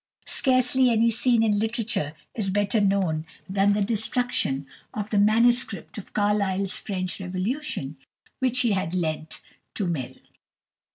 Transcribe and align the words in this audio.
Scarcely 0.25 0.89
any 0.89 1.11
scene 1.11 1.43
in 1.43 1.59
literature 1.59 2.15
is 2.33 2.49
better 2.49 2.81
known 2.81 3.23
than 3.47 3.73
the 3.73 3.83
destruction 3.83 4.65
of 4.95 5.11
the 5.11 5.19
manuscript 5.19 5.95
of 5.99 6.11
Carlyle's 6.13 6.73
"French 6.75 7.19
Revolution" 7.21 7.97
which 8.39 8.61
he 8.61 8.71
had 8.71 8.95
lent 8.95 9.43
to 9.75 9.85
Mill. 9.85 10.15